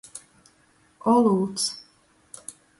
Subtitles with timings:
[1.13, 1.69] Olūts.